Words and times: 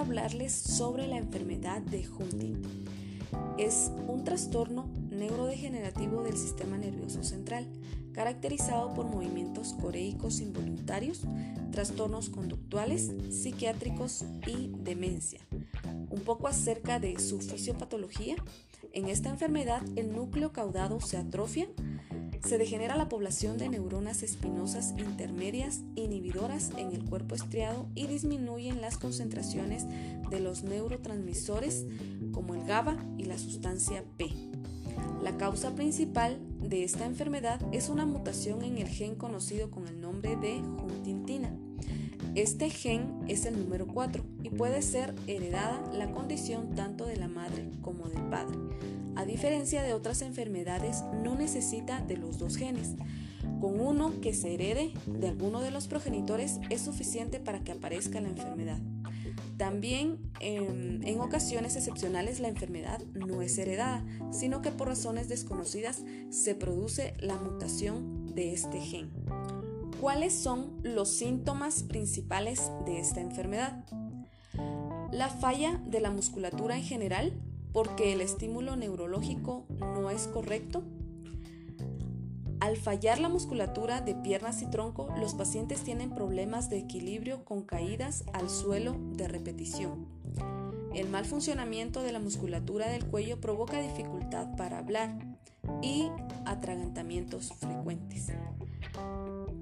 hablarles 0.00 0.52
sobre 0.52 1.06
la 1.06 1.16
enfermedad 1.16 1.80
de 1.82 2.08
Huntington. 2.08 2.84
Es 3.58 3.90
un 4.06 4.24
trastorno 4.24 4.88
neurodegenerativo 5.10 6.22
del 6.22 6.36
sistema 6.36 6.78
nervioso 6.78 7.22
central, 7.22 7.66
caracterizado 8.12 8.94
por 8.94 9.06
movimientos 9.06 9.74
coreicos 9.80 10.40
involuntarios, 10.40 11.22
trastornos 11.72 12.30
conductuales, 12.30 13.12
psiquiátricos 13.30 14.24
y 14.46 14.72
demencia. 14.78 15.40
Un 16.10 16.20
poco 16.20 16.48
acerca 16.48 16.98
de 16.98 17.18
su 17.18 17.40
fisiopatología. 17.40 18.36
En 18.92 19.08
esta 19.08 19.28
enfermedad 19.28 19.82
el 19.96 20.14
núcleo 20.14 20.52
caudado 20.52 21.00
se 21.00 21.16
atrofia, 21.16 21.68
se 22.44 22.58
degenera 22.58 22.96
la 22.96 23.08
población 23.08 23.58
de 23.58 23.68
neuronas 23.68 24.22
espinosas 24.22 24.94
intermedias 24.98 25.80
inhibidoras 25.94 26.70
en 26.76 26.92
el 26.92 27.04
cuerpo 27.04 27.34
estriado 27.34 27.86
y 27.94 28.06
disminuyen 28.06 28.80
las 28.80 28.98
concentraciones 28.98 29.86
de 30.30 30.40
los 30.40 30.62
neurotransmisores 30.62 31.86
como 32.32 32.54
el 32.54 32.64
GABA 32.64 32.96
y 33.16 33.24
la 33.24 33.38
sustancia 33.38 34.04
P. 34.16 34.26
La 35.22 35.36
causa 35.36 35.74
principal 35.74 36.38
de 36.60 36.84
esta 36.84 37.04
enfermedad 37.04 37.60
es 37.72 37.88
una 37.88 38.06
mutación 38.06 38.62
en 38.62 38.78
el 38.78 38.88
gen 38.88 39.14
conocido 39.14 39.70
con 39.70 39.86
el 39.88 40.00
nombre 40.00 40.36
de 40.36 40.56
huntingtina. 40.58 41.47
Este 42.38 42.70
gen 42.70 43.24
es 43.26 43.46
el 43.46 43.58
número 43.58 43.88
4 43.88 44.24
y 44.44 44.50
puede 44.50 44.80
ser 44.80 45.12
heredada 45.26 45.82
la 45.92 46.12
condición 46.12 46.76
tanto 46.76 47.04
de 47.04 47.16
la 47.16 47.26
madre 47.26 47.68
como 47.82 48.08
del 48.08 48.22
padre. 48.30 48.56
A 49.16 49.24
diferencia 49.24 49.82
de 49.82 49.92
otras 49.92 50.22
enfermedades, 50.22 51.02
no 51.24 51.34
necesita 51.34 52.00
de 52.00 52.16
los 52.16 52.38
dos 52.38 52.56
genes. 52.56 52.94
Con 53.60 53.80
uno 53.80 54.20
que 54.20 54.34
se 54.34 54.54
herede 54.54 54.92
de 55.06 55.26
alguno 55.26 55.60
de 55.60 55.72
los 55.72 55.88
progenitores 55.88 56.60
es 56.70 56.82
suficiente 56.82 57.40
para 57.40 57.64
que 57.64 57.72
aparezca 57.72 58.20
la 58.20 58.28
enfermedad. 58.28 58.78
También 59.56 60.18
em, 60.38 61.02
en 61.02 61.18
ocasiones 61.18 61.74
excepcionales 61.74 62.38
la 62.38 62.46
enfermedad 62.46 63.02
no 63.14 63.42
es 63.42 63.58
heredada, 63.58 64.06
sino 64.30 64.62
que 64.62 64.70
por 64.70 64.86
razones 64.86 65.28
desconocidas 65.28 66.04
se 66.30 66.54
produce 66.54 67.14
la 67.18 67.34
mutación 67.34 68.32
de 68.32 68.52
este 68.52 68.80
gen. 68.80 69.10
¿Cuáles 70.00 70.32
son 70.32 70.78
los 70.84 71.08
síntomas 71.08 71.82
principales 71.82 72.70
de 72.86 73.00
esta 73.00 73.20
enfermedad? 73.20 73.84
La 75.10 75.28
falla 75.28 75.82
de 75.86 76.00
la 76.00 76.12
musculatura 76.12 76.76
en 76.76 76.84
general, 76.84 77.32
porque 77.72 78.12
el 78.12 78.20
estímulo 78.20 78.76
neurológico 78.76 79.66
no 79.80 80.10
es 80.10 80.28
correcto. 80.28 80.84
Al 82.60 82.76
fallar 82.76 83.18
la 83.18 83.28
musculatura 83.28 84.00
de 84.00 84.14
piernas 84.14 84.62
y 84.62 84.66
tronco, 84.70 85.08
los 85.18 85.34
pacientes 85.34 85.82
tienen 85.82 86.10
problemas 86.10 86.70
de 86.70 86.78
equilibrio 86.78 87.44
con 87.44 87.62
caídas 87.62 88.22
al 88.32 88.50
suelo 88.50 88.96
de 89.14 89.26
repetición. 89.26 90.06
El 90.94 91.08
mal 91.08 91.24
funcionamiento 91.24 92.02
de 92.02 92.12
la 92.12 92.20
musculatura 92.20 92.88
del 92.88 93.04
cuello 93.04 93.40
provoca 93.40 93.82
dificultad 93.82 94.54
para 94.56 94.78
hablar 94.78 95.18
y 95.82 96.08
atragantamientos 96.46 97.52
frecuentes. 97.52 98.32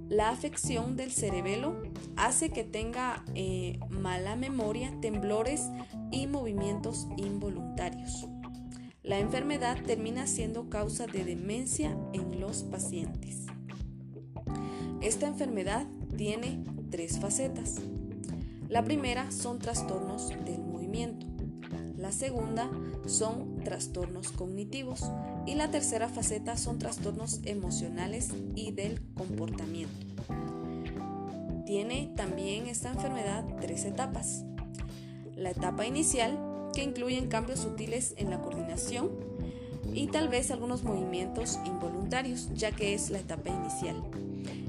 La 0.09 0.31
afección 0.31 0.97
del 0.97 1.11
cerebelo 1.11 1.83
hace 2.17 2.51
que 2.51 2.63
tenga 2.63 3.25
eh, 3.35 3.81
mala 3.91 4.37
memoria, 4.37 4.93
temblores 5.01 5.69
y 6.13 6.29
movimientos 6.29 7.09
involuntarios. 7.17 8.29
La 9.03 9.19
enfermedad 9.19 9.77
termina 9.85 10.29
siendo 10.29 10.69
causa 10.69 11.07
de 11.07 11.25
demencia 11.25 11.97
en 12.13 12.41
los 12.41 12.63
pacientes. 12.63 13.47
Esta 15.01 15.27
enfermedad 15.27 15.87
tiene 16.17 16.65
tres 16.91 17.19
facetas. 17.19 17.81
La 18.69 18.85
primera 18.85 19.33
son 19.33 19.59
trastornos 19.59 20.29
del 20.45 20.61
movimiento. 20.61 21.27
La 21.97 22.13
segunda 22.13 22.71
son 23.07 23.59
trastornos 23.65 24.31
cognitivos 24.31 25.03
y 25.47 25.55
la 25.55 25.71
tercera 25.71 26.09
faceta 26.09 26.57
son 26.57 26.79
trastornos 26.79 27.41
emocionales 27.45 28.31
y 28.55 28.73
del 28.73 29.01
comportamiento. 29.15 30.07
Tiene 31.65 32.13
también 32.17 32.67
esta 32.67 32.91
enfermedad 32.91 33.45
tres 33.61 33.85
etapas. 33.85 34.45
La 35.37 35.51
etapa 35.51 35.87
inicial, 35.87 36.71
que 36.75 36.83
incluyen 36.83 37.29
cambios 37.29 37.61
sutiles 37.61 38.15
en 38.19 38.31
la 38.31 38.41
coordinación 38.41 39.11
y 39.95 40.09
tal 40.09 40.29
vez 40.29 40.51
algunos 40.51 40.83
movimientos 40.83 41.59
involuntarios, 41.65 42.51
ya 42.55 42.73
que 42.73 42.95
es 42.95 43.11
la 43.11 43.19
etapa 43.19 43.51
inicial. 43.51 44.03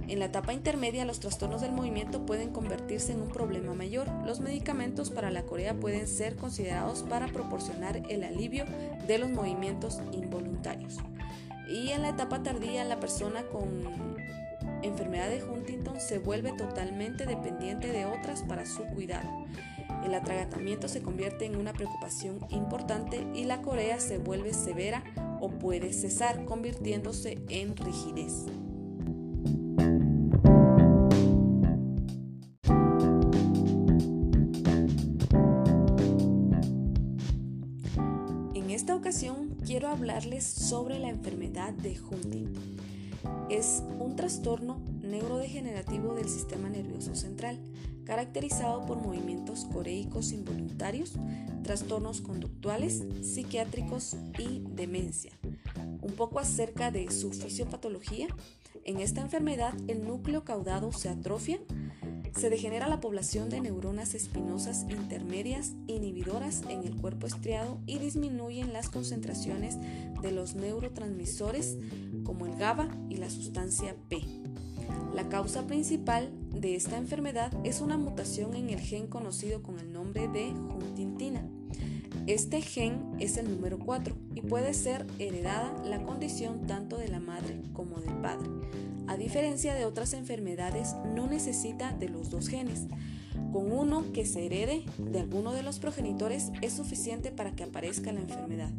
En 0.08 0.20
la 0.20 0.26
etapa 0.26 0.54
intermedia, 0.54 1.04
los 1.04 1.20
trastornos 1.20 1.60
del 1.60 1.74
movimiento 1.74 2.26
pueden 2.26 2.52
convertirse 2.52 3.12
en 3.12 3.22
un 3.22 3.28
problema 3.28 3.74
mayor. 3.74 4.08
Los 4.26 4.40
medicamentos 4.40 5.12
para 5.12 5.32
la 5.32 5.44
corea 5.44 5.74
pueden 5.74 6.08
ser 6.08 6.38
considerados 6.38 7.04
para 7.04 7.28
proporcionar 7.28 8.02
el 8.10 8.24
alivio 8.24 8.66
de 9.06 9.18
los 9.18 9.30
movimientos 9.30 10.00
involuntarios. 10.14 10.98
Y 11.70 11.90
en 11.90 12.04
la 12.04 12.10
etapa 12.10 12.42
tardía, 12.42 12.86
la 12.86 13.02
persona 13.02 13.44
con 13.44 14.18
enfermedad 14.82 15.30
de 15.30 15.44
Huntington 15.44 16.00
se 16.00 16.20
vuelve 16.20 16.54
totalmente 16.54 17.26
dependiente 17.26 17.92
de 17.92 18.06
otras 18.06 18.44
para 18.44 18.66
su 18.66 18.84
cuidado. 18.86 19.28
El 20.06 20.14
atragantamiento 20.14 20.88
se 20.88 21.02
convierte 21.02 21.46
en 21.46 21.58
una 21.58 21.74
preocupación 21.74 22.40
importante 22.50 23.28
y 23.36 23.44
la 23.44 23.62
corea 23.62 24.00
se 24.00 24.20
vuelve 24.20 24.54
severa 24.54 25.04
o 25.42 25.50
puede 25.50 25.92
cesar, 25.92 26.46
convirtiéndose 26.46 27.40
en 27.50 27.76
rigidez. 27.76 28.46
Quiero 39.66 39.88
hablarles 39.88 40.44
sobre 40.44 41.00
la 41.00 41.08
enfermedad 41.08 41.72
de 41.72 41.98
Huntington. 41.98 42.76
Es 43.50 43.82
un 43.98 44.18
trastorno 44.18 44.82
neurodegenerativo 45.02 46.16
del 46.16 46.28
sistema 46.28 46.68
nervioso 46.68 47.16
central, 47.16 47.58
caracterizado 48.04 48.86
por 48.86 48.98
movimientos 48.98 49.64
coreicos 49.72 50.34
involuntarios, 50.34 51.14
trastornos 51.64 52.20
conductuales, 52.20 53.06
psiquiátricos 53.22 54.18
y 54.38 54.64
demencia. 54.76 55.32
Un 56.02 56.12
poco 56.18 56.40
acerca 56.40 56.92
de 56.92 57.10
su 57.10 57.32
fisiopatología. 57.32 58.28
En 58.84 59.00
esta 59.00 59.22
enfermedad 59.22 59.76
el 59.88 60.06
núcleo 60.06 60.44
caudado 60.44 60.92
se 60.92 61.08
atrofia, 61.08 61.58
se 62.38 62.50
degenera 62.52 62.88
la 62.88 63.00
población 63.00 63.50
de 63.50 63.62
neuronas 63.62 64.14
espinosas 64.14 64.86
intermedias 64.90 65.74
inhibidoras 65.88 66.62
en 66.70 66.84
el 66.84 66.96
cuerpo 66.96 67.26
estriado 67.26 67.80
y 67.88 67.98
disminuyen 67.98 68.74
las 68.74 68.90
concentraciones 68.90 69.78
de 70.22 70.32
los 70.32 70.56
neurotransmisores 70.56 71.78
como 72.24 72.46
el 72.46 72.56
GABA 72.56 72.90
y 73.10 73.18
la 73.18 73.30
sustancia 73.30 73.96
P. 74.08 74.22
La 75.16 75.30
causa 75.30 75.66
principal 75.66 76.32
de 76.52 76.76
esta 76.76 76.98
enfermedad 76.98 77.52
es 77.64 77.82
una 77.82 77.98
mutación 77.98 78.56
en 78.56 78.70
el 78.70 78.80
gen 78.80 79.08
conocido 79.08 79.64
con 79.64 79.80
el 79.80 79.92
nombre 79.92 80.28
de 80.28 80.50
huntingtina. 80.50 81.48
Este 82.28 82.62
gen 82.62 83.16
es 83.20 83.38
el 83.38 83.50
número 83.50 83.80
4 83.80 84.16
y 84.36 84.42
puede 84.42 84.74
ser 84.74 85.08
heredada 85.18 85.74
la 85.86 86.04
condición 86.04 86.68
tanto 86.68 86.98
de 86.98 87.08
la 87.08 87.20
madre 87.20 87.62
como 87.74 88.00
del 88.00 88.14
padre. 88.16 88.50
A 89.08 89.18
diferencia 89.18 89.74
de 89.74 89.86
otras 89.86 90.14
enfermedades, 90.14 90.96
no 91.16 91.28
necesita 91.28 91.92
de 91.92 92.10
los 92.10 92.30
dos 92.30 92.48
genes. 92.48 92.88
Con 93.52 93.72
uno 93.72 94.12
que 94.12 94.26
se 94.26 94.46
herede 94.46 94.84
de 94.98 95.20
alguno 95.20 95.54
de 95.54 95.64
los 95.64 95.80
progenitores 95.80 96.52
es 96.62 96.74
suficiente 96.74 97.32
para 97.32 97.52
que 97.52 97.64
aparezca 97.64 98.12
la 98.12 98.20
enfermedad. 98.20 98.72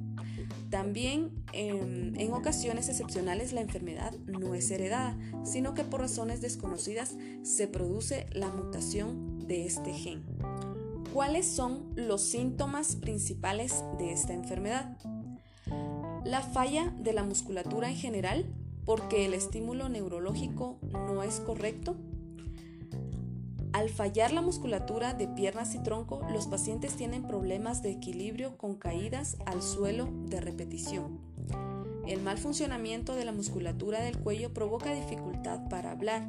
También 0.71 1.31
em, 1.53 2.15
en 2.17 2.33
ocasiones 2.33 2.89
excepcionales 2.89 3.53
la 3.53 3.63
enfermedad 3.63 4.13
no 4.27 4.55
es 4.55 4.71
heredada, 4.71 5.17
sino 5.45 5.73
que 5.73 5.85
por 5.85 6.01
razones 6.01 6.41
desconocidas 6.43 7.17
se 7.43 7.69
produce 7.69 8.27
la 8.33 8.49
mutación 8.49 9.47
de 9.47 9.65
este 9.65 9.95
gen. 9.95 10.23
¿Cuáles 11.13 11.47
son 11.47 11.91
los 11.97 12.23
síntomas 12.23 12.97
principales 12.97 13.83
de 13.99 14.13
esta 14.13 14.35
enfermedad? 14.35 14.99
La 16.25 16.43
falla 16.43 16.95
de 16.99 17.15
la 17.15 17.25
musculatura 17.25 17.89
en 17.89 17.97
general, 17.97 18.45
porque 18.89 19.27
el 19.27 19.35
estímulo 19.35 19.91
neurológico 19.91 20.79
no 20.93 21.23
es 21.23 21.41
correcto. 21.41 21.95
Al 23.75 23.91
fallar 23.91 24.33
la 24.33 24.41
musculatura 24.41 25.13
de 25.13 25.29
piernas 25.29 25.75
y 25.75 25.83
tronco, 25.83 26.27
los 26.33 26.47
pacientes 26.47 26.95
tienen 26.95 27.27
problemas 27.27 27.83
de 27.83 27.91
equilibrio 27.91 28.57
con 28.57 28.77
caídas 28.77 29.37
al 29.45 29.61
suelo 29.61 30.09
de 30.31 30.41
repetición. 30.41 31.21
El 32.07 32.23
mal 32.23 32.39
funcionamiento 32.39 33.15
de 33.15 33.27
la 33.27 33.33
musculatura 33.33 34.01
del 34.01 34.21
cuello 34.21 34.55
provoca 34.55 34.95
dificultad 34.95 35.69
para 35.69 35.91
hablar 35.91 36.27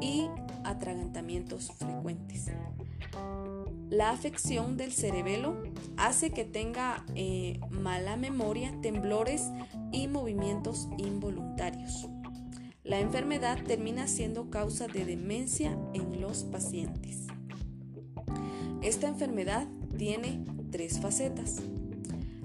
y 0.00 0.26
atragantamientos 0.64 1.70
frecuentes. 1.78 2.50
La 3.88 4.10
afección 4.10 4.76
del 4.76 4.92
cerebelo 4.92 5.62
hace 5.96 6.30
que 6.30 6.44
tenga 6.44 7.04
eh, 7.14 7.60
mala 7.70 8.16
memoria, 8.16 8.74
temblores 8.82 9.52
y 9.94 10.08
movimientos 10.08 10.88
involuntarios. 10.98 12.08
La 12.82 13.00
enfermedad 13.00 13.62
termina 13.64 14.08
siendo 14.08 14.50
causa 14.50 14.88
de 14.88 15.06
demencia 15.06 15.78
en 15.94 16.20
los 16.20 16.42
pacientes. 16.44 17.28
Esta 18.82 19.08
enfermedad 19.08 19.66
tiene 19.96 20.44
tres 20.70 21.00
facetas. 21.00 21.62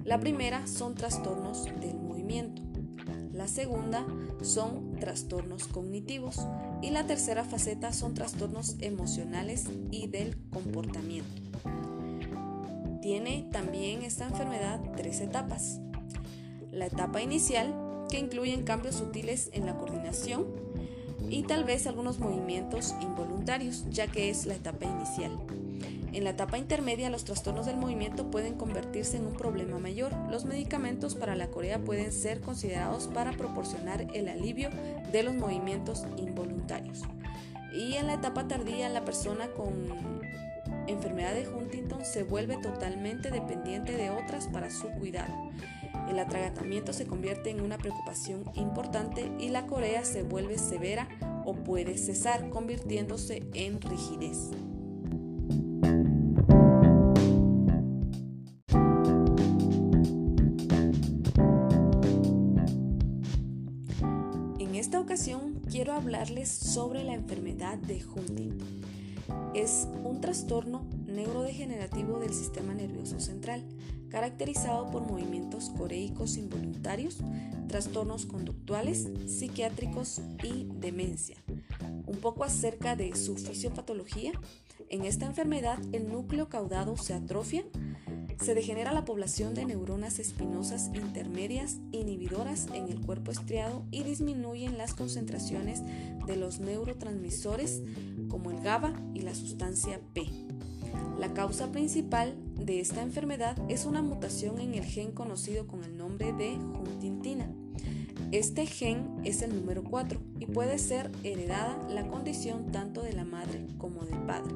La 0.06 0.20
primera 0.20 0.66
son 0.68 0.96
trastornos 0.96 1.66
del 1.82 1.98
movimiento. 1.98 2.62
La 3.34 3.48
segunda 3.48 4.06
son 4.42 4.96
trastornos 5.00 5.68
cognitivos 5.68 6.46
y 6.82 6.92
la 6.92 7.06
tercera 7.06 7.44
faceta 7.44 7.92
son 7.92 8.14
trastornos 8.14 8.78
emocionales 8.80 9.66
y 9.92 10.08
del 10.08 10.38
comportamiento. 10.50 11.42
Tiene 13.02 13.50
también 13.52 14.04
esta 14.04 14.26
enfermedad 14.28 14.80
tres 14.96 15.20
etapas. 15.20 15.82
La 16.72 16.86
etapa 16.86 17.22
inicial, 17.22 17.74
que 18.10 18.20
incluyen 18.20 18.64
cambios 18.64 18.96
sutiles 18.96 19.50
en 19.54 19.66
la 19.66 19.78
coordinación 19.78 20.46
y 21.30 21.44
tal 21.44 21.64
vez 21.64 21.88
algunos 21.88 22.20
movimientos 22.20 22.96
involuntarios, 23.02 23.86
ya 23.90 24.08
que 24.08 24.30
es 24.30 24.46
la 24.46 24.56
etapa 24.56 24.86
inicial. 24.86 25.32
En 26.12 26.24
la 26.24 26.32
etapa 26.32 26.58
intermedia, 26.58 27.10
los 27.10 27.24
trastornos 27.24 27.68
del 27.68 27.78
movimiento 27.78 28.32
pueden 28.32 28.56
convertirse 28.56 29.18
en 29.18 29.28
un 29.28 29.34
problema 29.34 29.78
mayor. 29.78 30.12
Los 30.32 30.46
medicamentos 30.46 31.14
para 31.16 31.36
la 31.36 31.48
corea 31.48 31.80
pueden 31.80 32.12
ser 32.12 32.42
considerados 32.42 33.08
para 33.08 33.32
proporcionar 33.32 34.08
el 34.16 34.28
alivio 34.28 34.70
de 35.12 35.24
los 35.24 35.36
movimientos 35.36 36.06
involuntarios. 36.18 37.04
Y 37.74 37.94
en 37.94 38.08
la 38.08 38.16
etapa 38.16 38.48
tardía, 38.48 38.90
la 38.90 39.06
persona 39.06 39.48
con 39.50 39.74
enfermedad 40.88 41.36
de 41.36 41.48
Huntington 41.48 42.04
se 42.04 42.24
vuelve 42.24 42.58
totalmente 42.58 43.30
dependiente 43.30 43.96
de 43.96 44.10
otras 44.10 44.48
para 44.48 44.72
su 44.72 44.90
cuidado. 44.90 45.34
El 46.10 46.20
atragantamiento 46.20 46.92
se 46.92 47.06
convierte 47.06 47.50
en 47.50 47.62
una 47.62 47.78
preocupación 47.78 48.44
importante 48.56 49.32
y 49.40 49.50
la 49.50 49.68
corea 49.68 50.04
se 50.04 50.24
vuelve 50.24 50.58
severa 50.58 51.08
o 51.46 51.54
puede 51.54 51.98
cesar, 51.98 52.50
convirtiéndose 52.50 53.44
en 53.54 53.80
rigidez. 53.82 54.50
esta 64.80 65.02
ocasión 65.02 65.62
quiero 65.70 65.94
hablarles 65.94 66.50
sobre 66.50 67.04
la 67.04 67.14
enfermedad 67.14 67.78
de 67.78 68.02
Huntington. 68.04 68.82
Es 69.54 69.88
un 70.04 70.22
trastorno 70.22 70.86
neurodegenerativo 71.10 72.20
del 72.20 72.34
sistema 72.34 72.74
nervioso 72.74 73.20
central, 73.20 73.64
caracterizado 74.10 74.90
por 74.92 75.04
movimientos 75.04 75.70
coreicos 75.70 76.38
involuntarios, 76.38 77.18
trastornos 77.68 78.26
conductuales, 78.26 79.10
psiquiátricos 79.28 80.22
y 80.44 80.68
demencia. 80.80 81.38
Un 82.06 82.18
poco 82.18 82.44
acerca 82.44 82.96
de 82.96 83.16
su 83.16 83.36
fisiopatología. 83.36 84.32
En 84.90 85.06
esta 85.06 85.26
enfermedad 85.26 85.80
el 85.92 86.12
núcleo 86.12 86.50
caudado 86.50 86.98
se 86.98 87.14
atrofia, 87.14 87.64
se 88.42 88.56
degenera 88.56 88.94
la 88.94 89.04
población 89.04 89.54
de 89.54 89.66
neuronas 89.66 90.18
espinosas 90.18 90.90
intermedias 90.94 91.78
inhibidoras 91.92 92.68
en 92.74 92.88
el 92.88 93.02
cuerpo 93.02 93.32
estriado 93.32 93.86
y 93.92 94.04
disminuyen 94.04 94.78
las 94.78 94.94
concentraciones 94.94 95.82
de 96.26 96.38
los 96.38 96.60
neurotransmisores 96.60 97.84
como 98.30 98.52
el 98.52 98.62
GABA 98.62 98.94
y 99.14 99.22
la 99.22 99.36
sustancia 99.36 100.00
P. 100.14 100.49
La 101.20 101.34
causa 101.34 101.70
principal 101.70 102.38
de 102.56 102.80
esta 102.80 103.02
enfermedad 103.02 103.58
es 103.68 103.86
una 103.86 104.02
mutación 104.02 104.62
en 104.62 104.74
el 104.74 104.86
gen 104.86 105.12
conocido 105.12 105.68
con 105.68 105.84
el 105.84 105.98
nombre 105.98 106.32
de 106.32 106.54
huntingtina. 106.54 107.52
Este 108.32 108.66
gen 108.66 109.18
es 109.26 109.42
el 109.42 109.54
número 109.54 109.84
4 109.84 110.18
y 110.40 110.46
puede 110.46 110.80
ser 110.80 111.12
heredada 111.26 111.78
la 111.90 112.08
condición 112.08 112.72
tanto 112.72 113.02
de 113.02 113.12
la 113.12 113.26
madre 113.26 113.68
como 113.78 114.06
del 114.06 114.18
padre. 114.20 114.56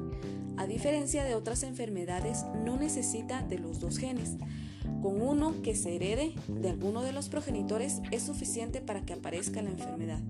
A 0.56 0.66
diferencia 0.66 1.24
de 1.24 1.34
otras 1.34 1.64
enfermedades, 1.64 2.46
no 2.64 2.78
necesita 2.78 3.42
de 3.42 3.58
los 3.58 3.80
dos 3.80 3.98
genes. 3.98 4.38
Con 5.02 5.20
uno 5.20 5.60
que 5.62 5.76
se 5.76 5.94
herede 5.94 6.32
de 6.48 6.70
alguno 6.70 7.02
de 7.02 7.12
los 7.12 7.28
progenitores 7.28 8.00
es 8.10 8.22
suficiente 8.22 8.80
para 8.80 9.02
que 9.02 9.12
aparezca 9.12 9.60
la 9.60 9.68
enfermedad. 9.68 10.22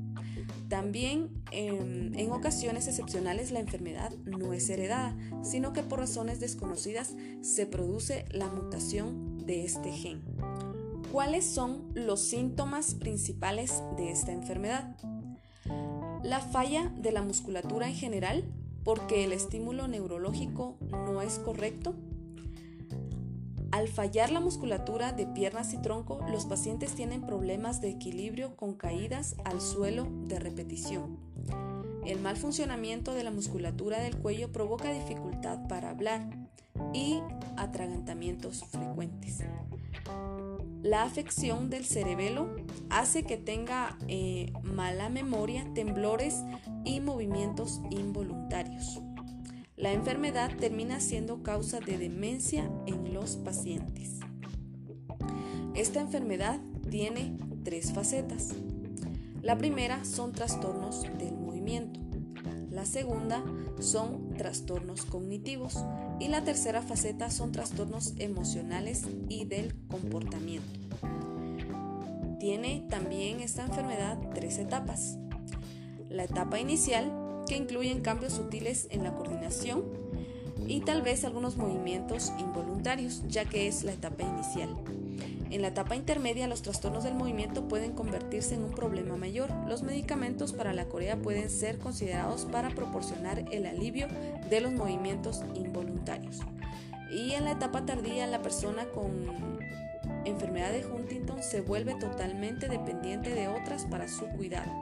También 0.75 1.31
em, 1.53 2.13
en 2.19 2.33
ocasiones 2.33 2.89
excepcionales 2.89 3.53
la 3.53 3.61
enfermedad 3.61 4.11
no 4.25 4.53
es 4.53 4.69
heredada, 4.69 5.17
sino 5.45 5.73
que 5.73 5.85
por 5.85 6.01
razones 6.01 6.41
desconocidas 6.41 7.15
se 7.43 7.65
produce 7.67 8.25
la 8.33 8.49
mutación 8.49 9.39
de 9.47 9.65
este 9.65 9.93
gen. 9.93 10.21
¿Cuáles 11.13 11.45
son 11.45 11.93
los 11.95 12.23
síntomas 12.23 12.97
principales 12.97 13.85
de 13.97 14.11
esta 14.11 14.33
enfermedad? 14.33 14.97
La 16.25 16.41
falla 16.41 16.93
de 16.99 17.13
la 17.13 17.23
musculatura 17.23 17.89
en 17.89 17.95
general, 17.95 18.43
porque 18.83 19.23
el 19.23 19.31
estímulo 19.31 19.87
neurológico 19.87 20.77
no 20.91 21.23
es 21.23 21.39
correcto. 21.39 21.95
Al 23.75 23.89
fallar 23.89 24.31
la 24.31 24.39
musculatura 24.39 25.11
de 25.11 25.27
piernas 25.27 25.75
y 25.75 25.79
tronco, 25.79 26.25
los 26.31 26.47
pacientes 26.47 26.95
tienen 26.95 27.23
problemas 27.23 27.81
de 27.81 27.91
equilibrio 27.91 28.55
con 28.55 28.75
caídas 28.75 29.35
al 29.45 29.61
suelo 29.61 30.07
de 30.29 30.39
repetición. 30.39 31.19
El 32.07 32.21
mal 32.21 32.37
funcionamiento 32.37 33.15
de 33.15 33.25
la 33.25 33.33
musculatura 33.33 33.99
del 33.99 34.17
cuello 34.17 34.53
provoca 34.53 34.93
dificultad 34.93 35.67
para 35.67 35.91
hablar 35.91 36.25
y 36.93 37.19
atragantamientos 37.57 38.65
frecuentes. 38.65 39.43
La 40.85 41.03
afección 41.03 41.69
del 41.69 41.85
cerebelo 41.85 42.55
hace 42.91 43.25
que 43.25 43.39
tenga 43.39 43.99
eh, 44.07 44.53
mala 44.63 45.09
memoria, 45.09 45.67
temblores 45.75 46.45
y 46.85 47.01
movimientos 47.01 47.81
involuntarios. 47.91 49.01
La 49.77 49.93
enfermedad 49.93 50.57
termina 50.57 51.01
siendo 51.01 51.43
causa 51.43 51.81
de 51.81 51.99
demencia 51.99 52.71
en 52.87 53.13
los 53.13 53.37
pacientes. 53.37 54.21
Esta 55.75 56.01
enfermedad 56.01 56.61
tiene 56.89 57.37
tres 57.65 57.93
facetas. 57.93 58.55
La 59.43 59.59
primera 59.59 60.05
son 60.05 60.31
trastornos 60.33 61.03
del 61.19 61.35
movimiento. 61.35 61.99
La 62.71 62.85
segunda 62.85 63.43
son 63.81 64.35
trastornos 64.35 65.05
cognitivos 65.05 65.85
y 66.21 66.29
la 66.29 66.45
tercera 66.45 66.81
faceta 66.81 67.31
son 67.31 67.51
trastornos 67.51 68.15
emocionales 68.19 69.03
y 69.29 69.45
del 69.45 69.75
comportamiento. 69.89 70.81
Tiene 72.39 72.87
también 72.89 73.41
esta 73.41 73.65
enfermedad 73.65 74.19
tres 74.35 74.59
etapas. 74.59 75.19
La 76.09 76.25
etapa 76.25 76.61
inicial, 76.61 77.24
que 77.47 77.57
incluyen 77.57 78.01
cambios 78.01 78.35
sutiles 78.35 78.89
en 78.91 79.05
la 79.05 79.15
coordinación 79.15 79.85
y 80.67 80.81
tal 80.81 81.03
vez 81.03 81.25
algunos 81.25 81.57
movimientos 81.57 82.33
involuntarios, 82.39 83.23
ya 83.29 83.45
que 83.45 83.69
es 83.69 83.85
la 83.85 83.93
etapa 83.93 84.23
inicial. 84.23 84.77
En 85.51 85.63
la 85.63 85.69
etapa 85.69 85.95
intermedia, 85.95 86.49
los 86.49 86.63
trastornos 86.63 87.05
del 87.05 87.15
movimiento 87.15 87.69
pueden 87.69 87.93
convertirse 87.93 88.55
en 88.55 88.65
un 88.65 88.73
problema 88.73 89.17
mayor. 89.17 89.51
Los 89.69 89.83
medicamentos 89.83 90.53
para 90.53 90.73
la 90.73 90.87
corea 90.87 91.17
pueden 91.17 91.49
ser 91.49 91.79
considerados 91.79 92.47
para 92.47 92.71
proporcionar 92.71 93.45
el 93.53 93.67
alivio 93.67 94.09
de 94.51 94.61
los 94.61 94.73
movimientos 94.73 95.43
involuntarios. 95.55 96.41
Y 97.11 97.33
en 97.33 97.45
la 97.45 97.53
etapa 97.53 97.87
tardía, 97.87 98.27
la 98.27 98.43
persona 98.43 98.87
con 98.87 99.13
enfermedad 100.25 100.73
de 100.73 100.85
Huntington 100.87 101.43
se 101.43 101.61
vuelve 101.61 101.95
totalmente 101.95 102.69
dependiente 102.69 103.31
de 103.31 103.49
otras 103.49 103.85
para 103.85 104.09
su 104.09 104.27
cuidado. 104.31 104.73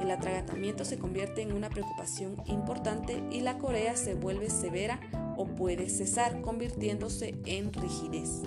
El 0.00 0.10
atragantamiento 0.10 0.84
se 0.84 0.98
convierte 0.98 1.42
en 1.42 1.52
una 1.52 1.70
preocupación 1.70 2.36
importante 2.46 3.22
y 3.30 3.40
la 3.40 3.58
corea 3.58 3.96
se 3.96 4.14
vuelve 4.14 4.50
severa 4.50 5.00
o 5.36 5.46
puede 5.46 5.88
cesar, 5.88 6.40
convirtiéndose 6.40 7.34
en 7.44 7.72
rigidez. 7.72 8.42